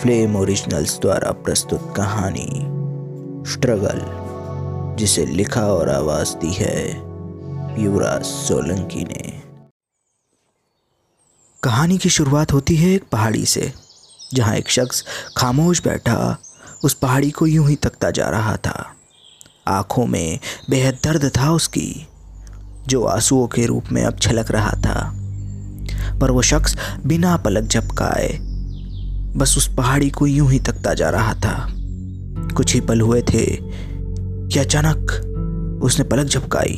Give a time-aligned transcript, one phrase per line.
[0.00, 2.48] Flame originals द्वारा प्रस्तुत कहानी,
[3.52, 4.02] स्ट्रगल,
[4.96, 6.96] जिसे लिखा और आवाज़ दी है
[7.82, 9.42] युवराज सोलंकी ने।
[11.62, 13.72] कहानी की शुरुआत होती है एक पहाड़ी से,
[14.34, 15.04] जहाँ एक शख्स
[15.36, 16.38] खामोश बैठा
[16.84, 18.94] उस पहाड़ी को यूँ ही तकता जा रहा था।
[19.68, 20.38] आँखों में
[20.70, 22.06] बेहद दर्द था उसकी,
[22.86, 25.12] जो आंसुओं के रूप में अब छलक रहा था।
[26.18, 26.76] पर वो शख्स
[27.06, 28.55] बिना पलक झपकाए
[29.36, 31.68] बस उस पहाड़ी को यूँ ही तकता जा रहा था।
[32.56, 33.44] कुछ ही पल हुए थे,
[34.48, 35.10] कि अचानक
[35.82, 36.76] उसने पलक झपकाई।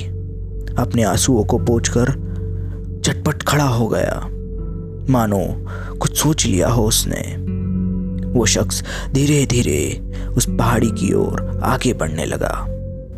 [0.79, 2.11] अपने आंसुओं को पोछ कर
[3.05, 4.29] चटपट खड़ा हो गया।
[5.11, 5.67] मानो,
[5.99, 7.37] कुछ सोच लिया हो उसने।
[8.33, 12.67] वो शख्स धीरे धीरे उस पहाड़ी की ओर आगे बढ़ने लगा।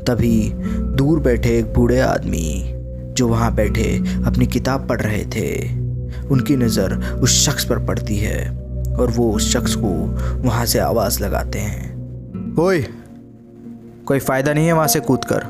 [0.07, 0.53] तभी
[0.97, 2.75] दूर बैठे एक बूढ़े आदमी,
[3.15, 5.69] जो वहाँ बैठे अपनी किताब पढ़ रहे थे,
[6.29, 8.60] उनकी नज़र उस शख्स पर पड़ती है।
[9.01, 9.89] और वो उस शख्स को
[10.43, 12.81] वहाँ से आवाज़ लगाते हैं। ओए,
[14.07, 15.45] कोई फ़ायदा नहीं है वहाँ से कूद कर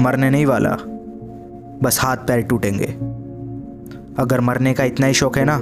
[0.00, 0.76] मरने नहीं वाला,
[1.82, 2.86] बस हाथ पैर टूटेंगे।
[4.18, 5.58] अगर मरने का इतना ही शौक है ना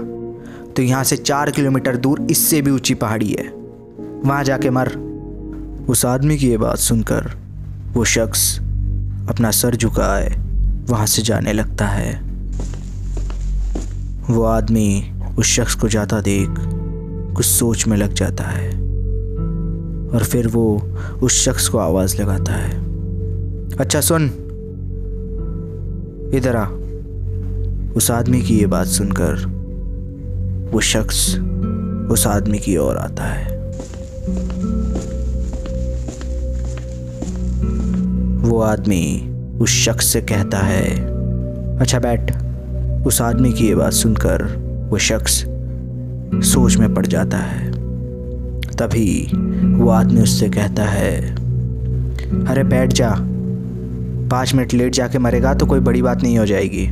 [0.72, 3.48] तो यहाँ से चार किलोमीटर दूर इससे भी ऊँची पहाड़ी है।
[4.24, 4.88] वहाँ जाके मर।
[5.88, 7.30] उस आदमी की ये बात सुनकर
[7.92, 8.58] वो शख्स
[9.28, 10.28] अपना सर झुकाए,
[10.88, 12.14] वहाँ से जाने लगता है।
[14.30, 16.48] वो आदमी उस शख्स को जाता देख,
[17.36, 18.70] कुछ सोच में लग जाता है।
[20.10, 20.82] और फिर वो
[21.22, 22.84] उस शख्स को आवाज़ लगाता है।
[23.76, 24.24] अच्छा सुन।
[26.34, 26.68] इधर आ।
[27.96, 29.46] उस आदमी की ये बात सुनकर
[30.72, 31.38] वो शख्स
[32.10, 33.58] उस आदमी की ओर आता है।
[38.50, 41.06] वो आदमी उस शख्स से कहता है
[41.78, 42.36] अच्छा बैठ।
[43.06, 45.44] उस आदमी की ये बात सुनकर वो शख्स
[46.44, 47.70] सोच में पड़ जाता है।
[48.72, 49.30] तभी
[49.76, 51.34] वो आदमी उससे कहता है,
[52.46, 53.14] अरे बैठ जा,
[54.30, 56.86] पाँच मिनट लेट जाके मरेगा तो कोई बड़ी बात नहीं हो जाएगी।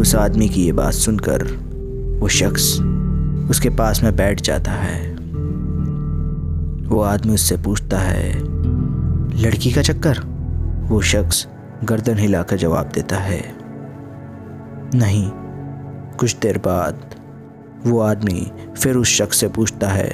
[0.00, 1.44] उस आदमी की ये बात सुनकर
[2.20, 2.72] वो शख्स
[3.50, 5.10] उसके पास में बैठ जाता है।
[6.86, 8.32] वो आदमी उससे पूछता है,
[9.42, 10.20] लड़की का चक्कर?
[10.90, 11.46] वो शख्स
[11.84, 13.42] गर्दन हिलाकर जवाब देता है,
[14.94, 15.30] नहीं
[16.20, 17.14] कुछ देर बाद
[17.86, 20.10] वो आदमी फिर उस शख्स से पूछता है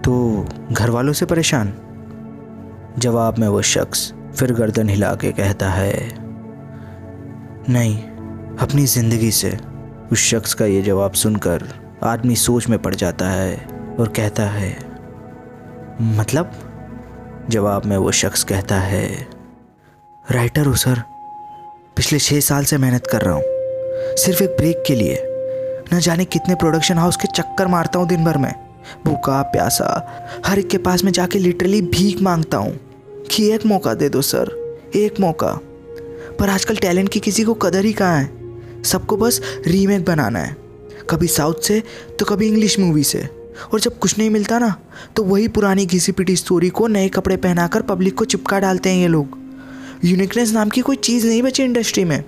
[0.00, 1.72] तो घर वालों से परेशान?
[2.98, 5.94] जवाब में वो शख्स फिर गर्दन हिला के कहता है,
[7.68, 7.96] नहीं,
[8.58, 9.56] अपनी ज़िंदगी से।
[10.12, 11.64] उस शख्स का ये जवाब सुनकर
[12.04, 13.56] आदमी सोच में पड़ जाता है
[14.00, 14.70] और कहता है
[16.16, 16.52] मतलब?
[17.50, 19.08] जवाब में वो शख्स कहता है,
[20.24, 21.02] राइटर हूँ, सर।
[21.96, 23.55] पिछले छः साल से मेहनत कर रहा हूँ।
[23.96, 25.18] सिर्फ़ एक ब्रेक के लिए।
[25.94, 28.52] न जाने कितने प्रोडक्शन हाउस के चक्कर मारता हूँ दिन भर में।
[29.04, 32.78] भूखा, प्यासा, हर एक के पास में जाके लिटरली भीख माँगता हूँ
[33.30, 34.50] कि एक मौका दे दो सर,
[34.94, 35.58] एक मौका।
[36.38, 38.30] पर आजकल टैलेंट की किसी को कदर ही कहाँ है?
[38.84, 40.56] सबको बस रीमेक बनाना है।
[41.10, 41.82] कभी साउथ से
[42.18, 43.28] तो कभी इंग्लिश मूवी से।
[43.72, 44.74] और जब कुछ नहीं मिलता ना
[45.16, 48.96] तो वही पुरानी घिसी पिटी स्टोरी को नए कपड़े पहनाकर पब्लिक को चिपका डालते हैं
[48.96, 49.38] ये लोग।
[50.04, 52.24] यूनिकनेस नाम की कोई चीज़ नहीं बची इंडस्ट्री में।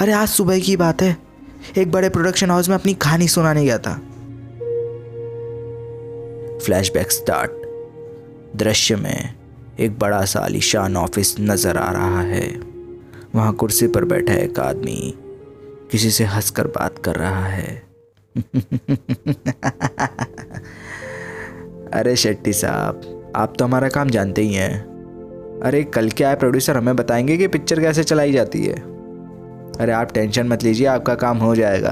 [0.00, 1.16] अरे, आज सुबह की बात है।
[1.78, 3.94] एक बड़े प्रोडक्शन हाउस में अपनी कहानी सुनाने गया था।
[6.58, 7.50] फ्लैशबैक स्टार्ट
[8.56, 9.34] दृश्य में
[9.80, 12.60] एक बड़ा सा आलिशान ऑफ़िस नज़र आ रहा है।
[13.34, 15.14] वहाँ कुर्सी पर बैठा एक आदमी
[15.90, 17.82] किसी से हंसकर बात कर रहा है।
[21.92, 24.80] अरे, शेट्टी साहब, आप तो हमारा काम जानते ही हैं।
[25.60, 28.99] अरे, कल के आए प्रोड्यूसर हमें बताएँगे कि पिक्चर कैसे चलाई जाती है?
[29.80, 31.90] अरे आप टेंशन मत लीजिए, आपका काम हो जाएगा।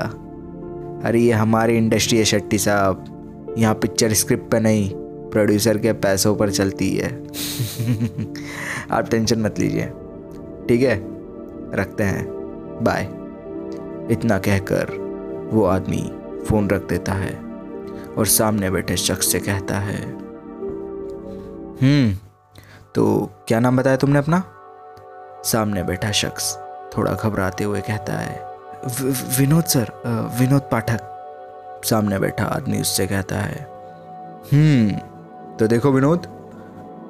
[1.05, 4.91] अरे ये हमारी इंडस्ट्री है शेट्टी साहब। यहाँ पिक्चर स्क्रिप्ट पे नहीं,
[5.31, 7.27] प्रोड्यूसर के पैसों पर चलती है।
[8.91, 9.87] आप टेंशन मत लीजिए।
[10.69, 11.03] ठीक है?
[11.75, 12.27] रखते हैं।
[12.83, 13.03] बाय।
[14.13, 14.87] इतना कहकर
[15.53, 16.13] वो आदमी
[16.49, 17.35] फ़ोन रख देता है
[18.19, 20.03] और सामने बैठे शख्स से कहता है
[21.83, 22.15] हम्म
[22.95, 24.43] तो क्या नाम बताया तुमने अपना?
[25.45, 28.47] सामने बैठा शख्स। थोड़ा घबराते हुए कहता है
[29.39, 29.93] विनोद सर
[30.39, 33.67] विनोद पाठक। सामने बैठा आदमी उससे कहता है
[34.53, 36.27] हम्म तो देखो विनोद,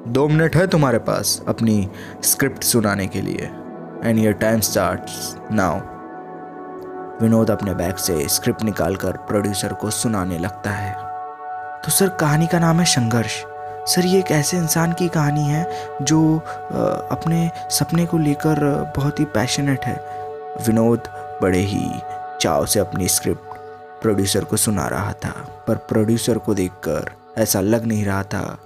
[0.09, 1.91] दो मिनट है तुम्हारे पास अपनी
[2.25, 3.51] स्क्रिप्ट सुनाने के लिए
[4.05, 5.81] and your time start now
[7.23, 10.93] Vinod अपने बैग से स्क्रिप्ट निकालकर प्रोड्यूसर को सुनाने लगता है।
[11.83, 13.43] तो सर, कहानी का नाम है संघर्ष।
[13.89, 15.65] सर, ये एक ऐसे इंसान की कहानी है
[16.03, 16.39] जो
[17.11, 18.59] अपने सपने को लेकर
[18.97, 19.97] बहुत ही पैशनेट है।
[20.67, 21.09] विनोद
[21.43, 21.89] बड़े ही
[22.41, 23.57] चाव से अपनी स्क्रिप्ट
[24.03, 25.31] प्रोड्यूसर को सुना रहा था,
[25.69, 28.59] पर प्रोड्यूसर को देखकर ऐसा लग नहीं रहा था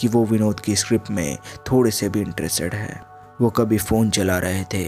[0.00, 1.38] कि वो विनोद की स्क्रिप्ट में
[1.70, 3.00] थोड़े से भी इंटरेस्टेड है।
[3.40, 4.84] वो कभी फ़ोन चला रहे थे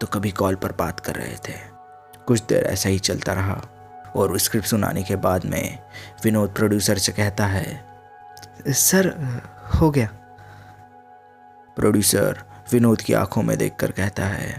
[0.00, 1.58] तो कभी कॉल पर बात कर रहे थे।
[2.26, 3.60] कुछ देर ऐसा ही चलता रहा
[4.16, 5.78] और स्क्रिप्ट सुनाने के बाद में
[6.24, 7.64] विनोद प्रोड्यूसर से कहता है
[8.68, 9.08] सर
[9.74, 10.08] हो गया।
[11.76, 12.42] प्रोड्यूसर,
[12.72, 14.50] विनोद की आँखों में देखकर कहता है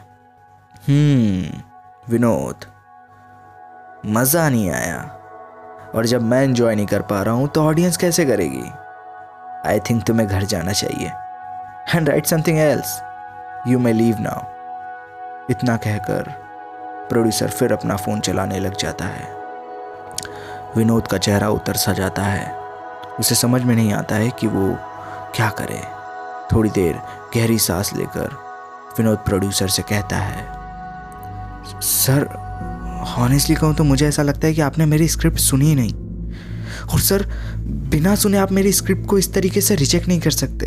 [0.83, 1.61] हम्म
[2.11, 2.65] विनोद,
[4.07, 4.99] मज़ा नहीं आया।
[5.95, 8.69] और जब मैं एंजॉय नहीं कर पा रहा हूँ तो ऑडियंस कैसे करेगी?
[9.65, 11.11] आई थिंक तुम्हें घर जाना चाहिए।
[11.95, 12.99] And write something else
[13.67, 14.55] you may leave now
[15.51, 16.29] इतना कहकर
[17.09, 19.35] प्रोड्यूसर फिर अपना फ़ोन चलाने लग जाता है।
[20.77, 22.66] विनोद का चेहरा उतर सा जाता है।
[23.19, 24.67] उसे समझ में नहीं आता है कि वो
[25.35, 25.81] क्या करे।
[26.51, 26.93] थोड़ी देर
[27.35, 28.35] गहरी सांस लेकर
[28.97, 30.45] विनोद प्रोड्यूसर से कहता है,
[31.81, 32.27] सर
[33.07, 35.93] हॉनेस्टली कहूँ तो मुझे ऐसा लगता है कि आपने मेरी स्क्रिप्ट सुनी ही नहीं।
[36.83, 37.25] और सर,
[37.91, 40.65] बिना सुने आप मेरी स्क्रिप्ट को इस तरीके से रिजेक्ट नहीं कर सकते।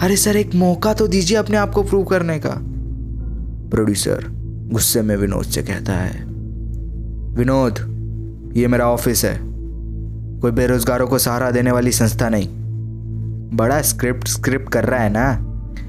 [0.00, 2.54] अरे सर, एक मौका तो दीजिए अपने आप को प्रूव करने का।
[3.70, 4.24] प्रोड्यूसर
[4.72, 6.24] गुस्से में विनोद से कहता है,
[7.36, 7.78] विनोद,
[8.56, 9.34] ये मेरा ऑफ़िस है।
[10.46, 12.48] कोई बेरोजगारों को सहारा देने वाली संस्था नहीं।
[13.56, 15.32] बड़ा स्क्रिप्ट स्क्रिप्ट कर रहा है ना?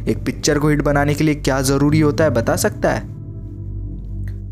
[0.07, 3.01] एक पिक्चर को हिट बनाने के लिए क्या ज़रूरी होता है बता सकता है?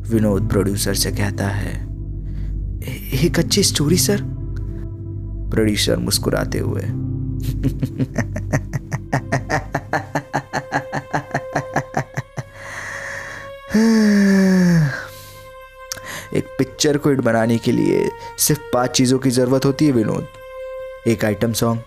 [0.09, 1.87] विनोद प्रोड्यूसर से कहता है
[3.23, 4.21] एक अच्छी स्टोरी सर
[5.51, 6.95] प्रोड्यूसर मुस्कुराते हुए एक
[16.85, 20.27] पिक्चर को हिट बनाने के लिए सिर्फ़ पाँच चीज़ों की ज़रूरत होती है, विनोद।
[21.07, 21.81] एक आइटम सॉन्ग,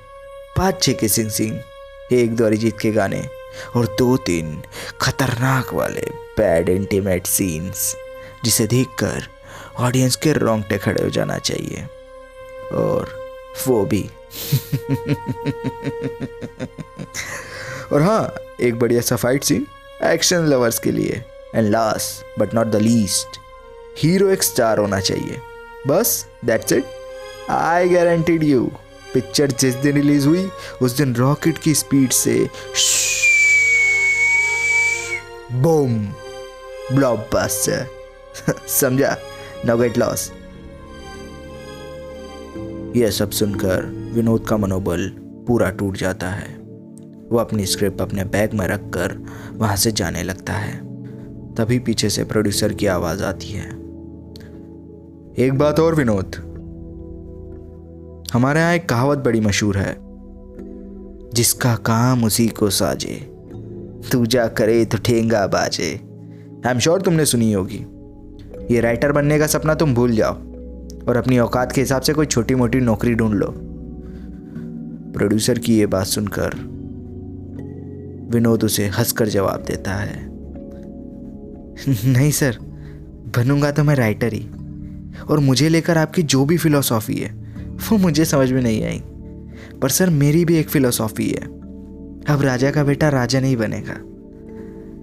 [0.57, 1.61] पाँच छः किसिंग सिंग
[2.13, 3.29] एक दो अरिजीत के गाने
[3.77, 4.63] और दो, तीन
[5.01, 6.07] खतरनाक वाले
[6.39, 7.97] बैड इंटीमेट सीन्स
[8.45, 9.23] जिसे देखकर
[9.79, 11.87] ऑडियंस के रोंगटे खड़े हो जाना चाहिए।
[12.73, 13.31] और
[13.67, 14.03] वो भी।
[17.93, 19.67] और हाँ एक बढ़िया सा फाइट सीन
[20.05, 21.25] एक्शन लवर्स के लिए
[21.55, 23.48] and last but not the least
[23.99, 25.39] hero एक स्टार होना चाहिए।
[25.87, 26.85] बस that's it
[27.51, 28.73] I guaranteed you
[29.15, 30.51] picture जिस दिन रिलीज़ हुई,
[30.83, 32.51] उस दिन रॉकेट की स्पीड से
[35.53, 36.07] बूम
[36.93, 37.87] ब्लॉकबस्टर
[38.69, 39.17] समझा?
[39.65, 40.33] नो गेट लॉस
[42.97, 43.83] यह सब सुनकर
[44.15, 46.55] विनोद का मनोबल पूरा टूट जाता है।
[47.31, 50.79] वो अपनी स्क्रिप्ट अपने बैग में रखकर वहाँ से जाने लगता है।
[51.55, 53.78] तभी पीछे से प्रोड्यूसर की आवाज़ आती है।
[55.39, 56.37] एक बात और, विनोद।
[58.33, 59.95] हमारे यहाँ एक कहावत बड़ी मशहूर है,
[61.35, 63.15] जिसका काम उसी को साजे
[64.13, 65.91] तू जा करे तो ठेंगा बाजे।
[66.67, 67.79] आई एम श्योर तुमने सुनी होगी।
[68.71, 70.35] ये राइटर बनने का सपना तुम भूल जाओ,
[71.09, 73.53] और अपनी औकात के हिसाब से कोई छोटी मोटी नौकरी ढूंढ लो।
[75.15, 76.59] प्रोड्यूसर की ये बात सुनकर,
[78.33, 80.21] विनोद उसे हंसकर जवाब देता है,
[81.89, 82.59] नहीं सर,
[83.37, 84.47] बनूँगा तो मैं राइटर ही।
[85.21, 87.33] और मुझे लेकर आपकी जो भी फिलोसॉफी है,
[87.91, 89.03] वो मुझे समझ में नहीं आई।
[89.83, 91.59] पर सर, मेरी भी एक फिलोसॉफी है।
[92.25, 93.95] अब राजा का बेटा राजा नहीं बनेगा।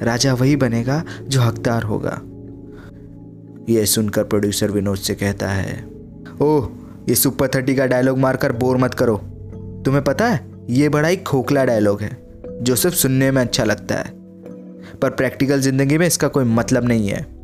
[0.06, 2.21] राजा वही बनेगा जो हकदार होगा।
[3.69, 5.88] यह सुनकर प्रोड्यूसर विनोद से कहता है,
[6.41, 6.69] ओह,
[7.09, 9.17] ये सुपर थर्टी का डायलॉग मारकर बोर मत करो।
[9.86, 12.17] तुम्हें पता है, ये बड़ा ही खोखला डायलॉग है,
[12.62, 14.12] जो सिर्फ़ सुनने में अच्छा लगता है।
[15.01, 17.35] पर प्रैक्टिकल ज़िंदगी में इसका कोई मतलब नहीं है।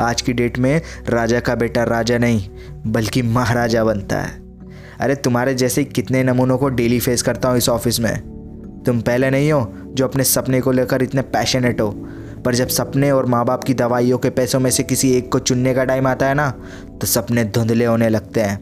[0.00, 2.48] आज की डेट में राजा का बेटा राजा नहीं,
[2.86, 4.40] बल्कि महाराजा बनता है।
[5.00, 9.30] अरे तुम्हारे जैसे कितने नमूनों को डेली फेस करता हूँ इस ऑफ़िस में। तुम पहले
[9.30, 11.90] नहीं हो जो अपने सपने को लेकर इतने पैशनेट हो।
[12.44, 15.38] पर जब सपने और माँ बाप की दवाइयों के पैसों में से किसी एक को
[15.38, 16.50] चुनने का टाइम आता है ना
[17.00, 18.58] तो सपने धुंधले होने लगते हैं।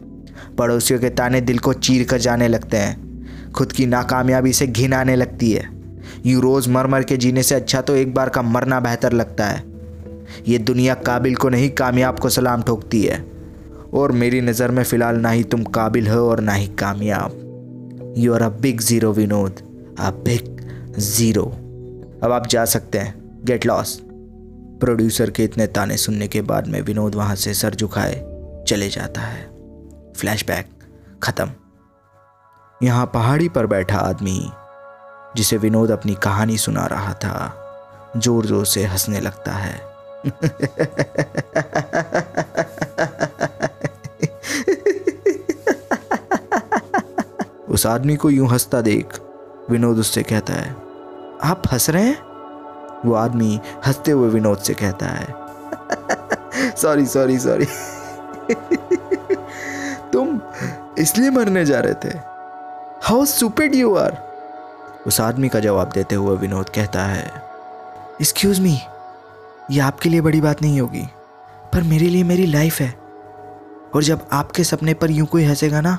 [0.55, 4.93] पड़ोसियों के ताने दिल को चीर कर जाने लगते हैं। खुद की नाकामयाबी से घिन
[4.93, 5.69] आने लगती है।
[6.25, 9.45] यूँ रोज़ मर मर के जीने से अच्छा तो एक बार का मरना बेहतर लगता
[9.45, 9.74] है।
[10.47, 13.23] ये दुनिया काबिल को नहीं, कामयाब को सलाम ठोकती है।
[13.93, 18.33] और मेरी नज़र में फ़िलहाल ना ही तुम काबिल हो और ना ही कामयाब। You
[18.33, 19.61] are a big zero Vinod
[19.99, 21.43] a big zero
[22.23, 23.13] अब आप जा सकते हैं।
[23.45, 23.99] गेट लॉस
[24.81, 28.13] प्रोड्यूसर के इतने ताने सुनने के बाद में विनोद वहाँ से सर झुकाए,
[28.67, 29.43] चले जाता है।
[30.17, 30.69] फ्लैशबैक
[31.23, 31.49] खत्म.
[32.81, 34.39] यहाँ पहाड़ी पर बैठा आदमी,
[35.37, 39.79] जिसे विनोद अपनी कहानी सुना रहा था ज़ोर ज़ोर से हंसने लगता है।
[47.69, 49.19] उस आदमी को यूँ हंसता देख
[49.69, 50.75] विनोद उससे कहता है,
[51.43, 52.17] आप हंस रहे हैं?
[53.05, 55.35] वो आदमी हँसते हुए विनोद से कहता है,
[56.75, 57.65] सॉरी सॉरी सॉरी,
[60.13, 60.41] तुम
[60.97, 62.17] इसलिए मरने जा रहे थे।
[63.03, 64.17] हाउ सुपेड यू आर
[65.07, 67.43] उस आदमी का जवाब देते हुए विनोद कहता है
[68.21, 68.81] एक्सक्यूज मी
[69.71, 71.05] ये आपके लिए बड़ी बात नहीं होगी,
[71.73, 72.89] पर मेरे लिए मेरी लाइफ है।
[73.95, 75.97] और जब आपके सपने पर यूँ कोई हंसेगा ना,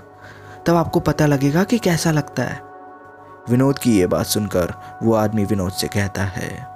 [0.66, 2.60] तब आपको पता लगेगा कि कैसा लगता है।
[3.50, 6.66] विनोद की ये बात सुनकर वो आदमी विनोद से कहता है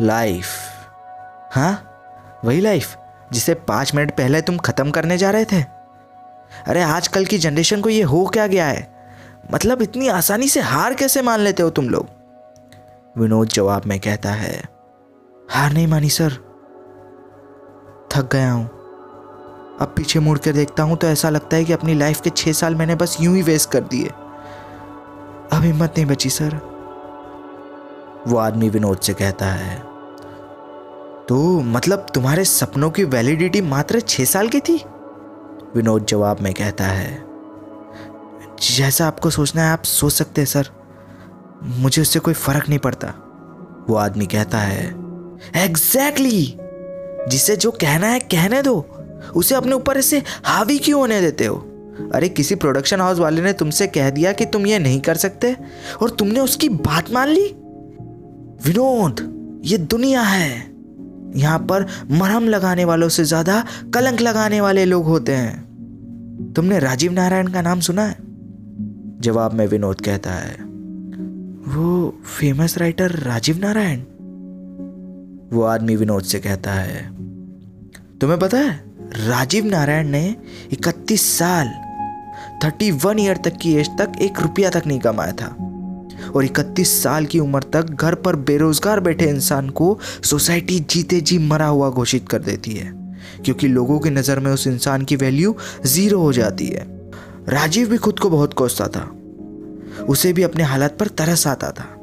[0.00, 0.46] लाइफ
[1.52, 1.88] हाँ?
[2.44, 2.96] वही लाइफ
[3.32, 5.62] जिसे पाँच मिनट पहले तुम खत्म करने जा रहे थे?
[6.66, 8.88] अरे आजकल की जनरेशन को ये हो क्या गया है?
[9.52, 12.08] मतलब इतनी आसानी से हार कैसे मान लेते हो तुम लोग?
[13.18, 14.81] विनोद जवाब में कहता है
[15.52, 16.32] हार नहीं मानी सर।
[18.10, 18.64] थक गया हूँ।
[19.80, 22.52] अब पीछे मुड़ कर देखता हूँ तो ऐसा लगता है कि अपनी लाइफ के छह
[22.52, 26.54] साल मैंने बस यूँ ही वेस्ट कर दिए। अब हिम्मत नहीं बची, सर।
[28.28, 29.76] वो आदमी विनोद से कहता है
[31.28, 34.76] तो मतलब तुम्हारे सपनों की वैलिडिटी मात्र छह साल की थी?
[35.76, 37.12] विनोद जवाब में कहता है,
[38.68, 40.68] जैसा आपको सोचना है आप सोच सकते हैं, सर।
[41.62, 43.08] मुझे उससे कोई फ़र्क नहीं पड़ता।
[43.88, 45.01] वो आदमी कहता है
[45.56, 46.56] एग्जैक्टली!
[47.28, 48.86] जिसे जो कहना है, कहने दो।
[49.36, 51.56] उसे अपने ऊपर ऐसे हावी क्यों होने देते हो?
[52.14, 55.56] अरे, किसी प्रोडक्शन हाउस वाले ने तुमसे कह दिया कि तुम ये नहीं कर सकते,
[56.02, 57.46] और तुमने उसकी बात मान ली?
[58.66, 59.20] विनोद,
[59.64, 60.72] ये दुनिया है।
[61.36, 67.12] यहाँ पर मरहम लगाने वालों से ज़्यादा कलंक लगाने वाले लोग होते हैं। तुमने राजीव
[67.12, 68.16] नारायण का नाम सुना है?
[69.20, 70.54] जवाब में विनोद कहता है,
[71.68, 74.00] वो फ़ेमस राइटर राजीव नारायण।
[75.52, 77.08] वो आदमी विनोद से कहता है,
[78.20, 78.72] तुम्हें पता है,
[79.18, 80.36] राजीव नारायण ने
[80.72, 81.72] 31 साल
[82.62, 85.56] 31 ईयर तक की एज तक एक रुपया तक नहीं कमाया था।
[86.36, 91.38] और 31 साल की उम्र तक घर पर बेरोजगार बैठे इंसान को सोसाइटी जीते जी
[91.38, 92.92] मरा हुआ घोषित कर देती है,
[93.44, 95.56] क्योंकि लोगों की नज़र में उस इंसान की वैल्यू
[95.86, 96.86] ज़ीरो हो जाती है।
[97.48, 99.10] राजीव भी खुद को बहुत कोसता था।
[100.04, 101.96] उसे भी अपने हालात पर तरस आता था।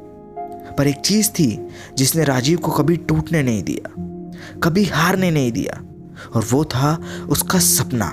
[0.80, 1.68] पर एक चीज़ थी
[1.98, 3.88] जिसने राजीव को कभी टूटने नहीं दिया,
[4.62, 5.80] कभी हारने नहीं दिया,
[6.34, 8.06] और वो था उसका सपना।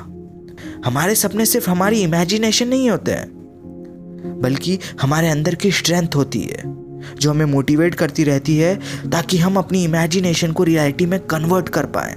[0.85, 6.61] हमारे सपने सिर्फ़ हमारी इमेजिनेशन नहीं होते हैं, बल्कि हमारे अंदर की स्ट्रेंथ होती है,
[7.19, 8.75] जो हमें मोटिवेट करती रहती है
[9.11, 12.15] ताकि हम अपनी इमेजिनेशन को रियलिटी में कन्वर्ट कर पाए।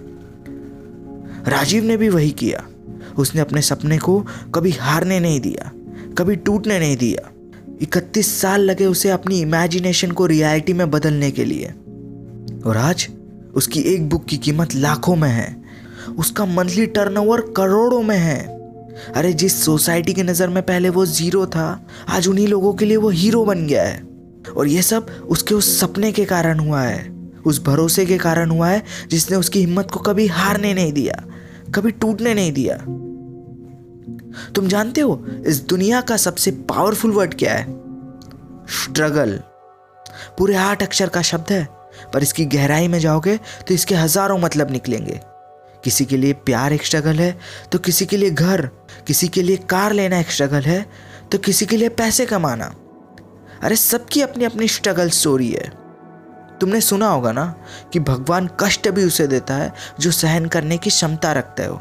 [1.46, 2.66] राजीव ने भी वही किया।
[3.18, 5.70] उसने अपने सपने को कभी हारने नहीं दिया,
[6.18, 7.30] कभी टूटने नहीं दिया।
[7.82, 11.66] इकतीस साल लगे उसे अपनी इमेजिनेशन को रियलिटी में बदलने के लिए।
[12.66, 13.08] और आज,
[13.54, 15.62] उसकी एक बुक की कीमत लाखों में है।
[16.18, 18.60] उसका मंथली टर्नओवर करोड़ों में है।
[19.14, 22.96] अरे, जिस सोसाइटी की नज़र में पहले वो ज़ीरो था, आज उन्हीं लोगों के लिए
[22.96, 24.08] वो हीरो बन गया है।
[24.56, 28.68] और ये सब उसके उस सपने के कारण हुआ है। उस भरोसे के कारण हुआ
[28.68, 31.24] है, जिसने उसकी हिम्मत को कभी हारने नहीं दिया,
[31.74, 33.06] कभी टूटने नहीं दिया।
[34.54, 37.64] तुम जानते हो, इस दुनिया का सबसे पावरफुल वर्ड क्या है?
[38.74, 39.40] स्ट्रगल
[40.38, 41.64] पूरे आठ अक्षर का शब्द है,
[42.12, 43.36] पर इसकी गहराई में जाओगे
[43.68, 45.20] तो इसके हज़ारों मतलब निकलेंगे।
[45.84, 47.36] किसी के लिए प्यार एक स्ट्रगल है
[47.72, 48.66] तो किसी के लिए घर,
[49.06, 50.84] किसी के लिए कार लेना एक स्ट्रगल है
[51.32, 52.74] तो किसी के लिए पैसे कमाना।
[53.62, 55.68] अरे, सबकी अपनी अपनी स्ट्रगल स्टोरी है।
[56.60, 57.44] तुमने सुना होगा ना
[57.92, 61.76] कि भगवान कष्ट भी उसे देता है, जो सहन करने की क्षमता रखते हो।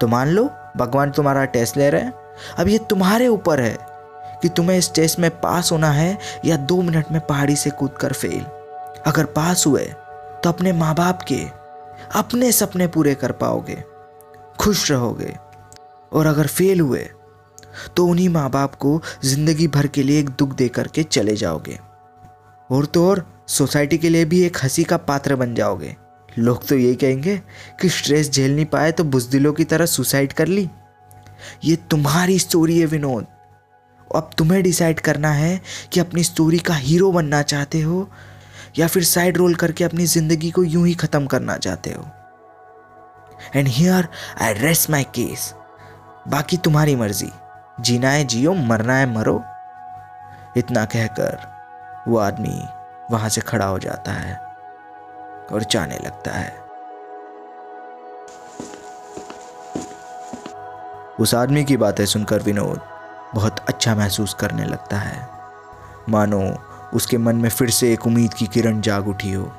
[0.00, 0.44] तो मान लो
[0.76, 2.12] भगवान तुम्हारा टेस्ट ले रहे हैं।
[2.58, 3.76] अब ये तुम्हारे ऊपर है
[4.42, 7.92] कि तुम्हें इस टेस्ट में पास होना है या दो मिनट में पहाड़ी से कूद
[7.92, 8.44] कर फेल
[9.06, 9.84] अगर पास हुए
[10.44, 11.44] तो अपने माँ बाप के,
[12.14, 13.82] अपने सपने पूरे कर पाओगे,
[14.58, 15.34] खुश रहोगे।
[16.12, 17.08] और अगर फेल हुए
[17.96, 21.78] तो उन्हीं माँ बाप को ज़िंदगी भर के लिए एक दुख दे करके चले जाओगे।
[22.70, 25.96] और तो और सोसाइटी के लिए भी एक हँसी का पात्र बन जाओगे।
[26.38, 27.36] लोग तो ये कहेंगे
[27.80, 30.68] कि स्ट्रेस झेल नहीं पाए तो बुजदिलों की तरह सुसाइड कर ली।
[31.64, 33.26] ये तुम्हारी स्टोरी है, विनोद।
[34.10, 35.60] अब तुम्हें डिसाइड करना है
[35.92, 38.08] कि अपनी स्टोरी का हीरो बनना चाहते हो
[38.78, 42.06] या फिर साइड रोल करके अपनी ज़िंदगी को यूँ ही खत्म करना चाहते हो।
[43.56, 44.08] And here
[44.42, 45.52] I rest my case
[46.28, 47.30] बाकी तुम्हारी मर्ज़ी।
[47.80, 49.42] जीना है, जियो, मरना है, मरो।
[50.56, 52.62] इतना कहकर वो आदमी
[53.10, 54.49] वहाँ से खड़ा हो जाता है।
[55.52, 56.58] और जाने लगता है।
[61.20, 62.80] उस आदमी की बातें सुनकर विनोद
[63.34, 65.28] बहुत अच्छा महसूस करने लगता है।
[66.08, 66.40] मानो
[66.94, 69.50] उसके मन में फिर से एक उम्मीद की किरण जाग उठी हो।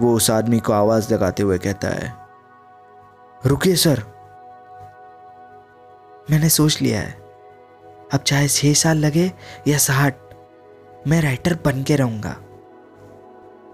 [0.00, 2.12] वो उस आदमी को आवाज़ लगाते हुए कहता है,
[3.46, 4.02] रुकिए सर।
[6.30, 7.12] मैंने सोच लिया है।
[8.12, 9.32] अब चाहे छह साल लगे
[9.68, 10.14] या साठ,
[11.06, 12.36] मैं राइटर बन के रहूँगा।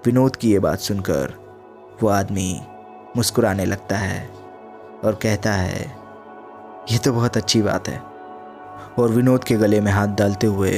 [0.06, 1.32] विनोद की ये बात सुनकर
[2.02, 2.61] वो आदमी
[3.16, 4.26] मुस्कुराने लगता है
[5.04, 5.80] और कहता है,
[6.90, 7.99] ये तो बहुत अच्छी बात है।
[8.99, 10.73] और विनोद के गले में हाथ डालते हुए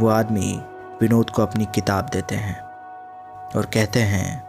[0.00, 0.60] वो आदमी
[1.00, 2.58] विनोद को अपनी किताब देते हैं
[3.50, 4.42] और कहते हैं,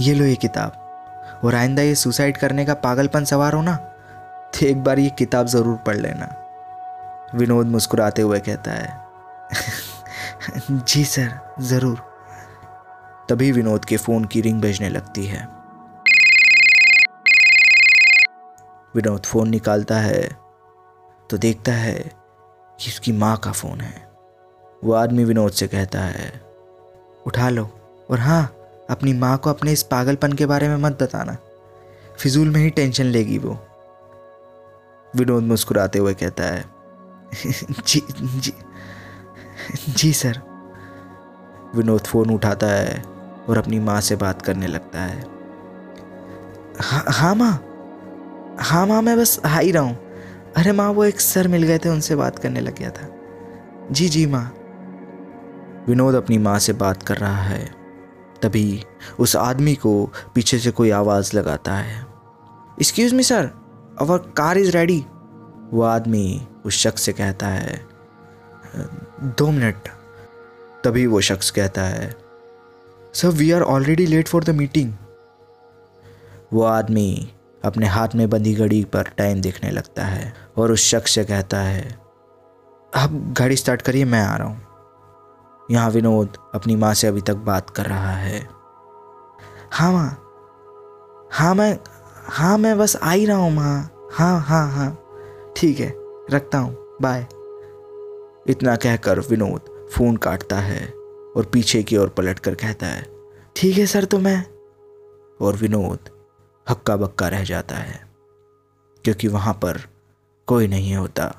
[0.00, 4.66] ये लो ये किताब। और आइंदा ये सुसाइड करने का पागलपन सवार हो ना तो
[4.66, 6.34] एक बार ये किताब ज़रूर पढ़ लेना।
[7.34, 9.00] विनोद मुस्कुराते हुए कहता है,
[10.70, 12.07] जी सर, ज़रूर।
[13.28, 15.46] तभी विनोद के फ़ोन की रिंग बजने लगती है।
[18.94, 20.22] विनोद फ़ोन निकालता है
[21.30, 21.94] तो देखता है
[22.78, 24.06] कि उसकी माँ का फ़ोन है।
[24.82, 26.30] वो आदमी विनोद से कहता है,
[27.26, 27.68] उठा लो
[28.10, 28.42] और हाँ
[28.90, 31.36] अपनी माँ को अपने इस पागलपन के बारे में मत बताना।
[32.18, 33.58] फिजूल में ही टेंशन लेगी वो।
[35.12, 36.64] विनोद मुस्कुराते हुए कहता है,
[37.86, 38.52] जी जी
[39.90, 40.40] जी सर।
[41.74, 43.17] विनोद फ़ोन उठाता है
[43.48, 45.24] और अपनी माँ से बात करने लगता है।
[46.80, 47.52] हाँ हाँ माँ।
[48.60, 49.96] हाँ माँ, मैं बस आ ही रहा हूँ।
[50.56, 53.08] अरे माँ, वो एक सर मिल गए थे, उनसे बात करने लग गया था।
[53.90, 54.44] जी जी माँ।
[55.88, 57.64] विनोद अपनी माँ से बात कर रहा है।
[58.42, 58.84] तभी
[59.18, 62.00] उस आदमी को पीछे से कोई आवाज़ लगाता है।
[62.80, 63.50] Excuse me sir
[64.00, 65.04] our car is ready
[65.70, 67.80] वो आदमी उस शख्स से कहता है,
[69.38, 69.88] दो मिनट।
[70.84, 72.27] तभी वो शख्स कहता है
[73.20, 74.92] sir we are already late for the meeting
[76.52, 77.32] वो आदमी
[77.64, 81.58] अपने हाथ में बंधी घड़ी पर टाइम देखने लगता है और उस शख्स से कहता
[81.58, 82.08] है
[82.96, 87.36] आप गाड़ी स्टार्ट करिए, मैं आ रहा हूँ। यहाँ विनोद अपनी माँ से अभी तक
[87.36, 88.48] बात कर रहा है।
[89.72, 90.16] हाँ माँ।
[91.32, 91.78] हाँ मैं
[92.28, 94.90] हाँ मैं बस आ ही रहा हूँ माँ। हाँ हाँ हाँ।
[95.56, 95.92] ठीक है,
[96.30, 97.26] रखता हूँ। बाय
[98.48, 100.97] इतना कहकर विनोद फ़ोन काटता है।
[101.36, 103.06] और पीछे की ओर पलट कर कहता है,
[103.56, 104.44] ठीक है सर तो मैं
[105.40, 106.10] और विनोद
[106.66, 108.00] हक्का बक्का रह जाता है,
[109.04, 109.80] क्योंकि वहाँ पर
[110.48, 111.34] कोई नहीं होता।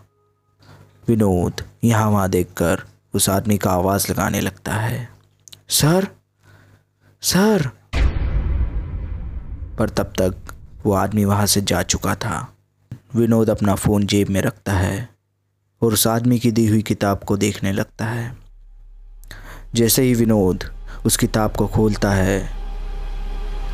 [1.08, 5.08] विनोद यहाँ वहाँ देखकर उस आदमी का आवाज़ लगाने लगता है,
[5.70, 6.08] सर
[7.24, 7.70] सर।
[9.78, 10.54] पर तब तक
[10.86, 12.48] वो आदमी वहाँ से जा चुका था।
[13.16, 15.10] विनोद अपना फ़ोन जेब में रखता है
[15.82, 18.32] और उस आदमी की दी हुई किताब को देखने लगता है।
[19.76, 20.64] जैसे ही विनोद
[21.06, 22.40] उस किताब को खोलता है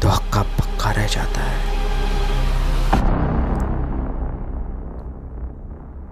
[0.01, 1.73] तो हक्का पक्का रह जाता है।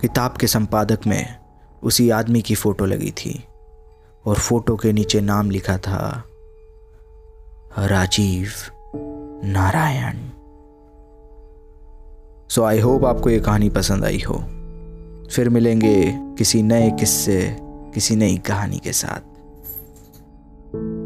[0.02, 1.36] किताब के संपादक में
[1.84, 3.44] उसी आदमी की फ़ोटो लगी थी
[4.26, 6.24] और फ़ोटो के नीचे नाम लिखा था,
[7.80, 8.52] Rajiv
[9.46, 10.18] Narayan.
[12.50, 14.36] So I hope आपको ये कहानी पसंद आई हो।
[15.32, 15.96] फिर मिलेंगे
[16.38, 17.58] किसी नए किस्से,
[17.94, 19.33] किसी नई कहानी के साथ।
[20.74, 21.03] thank you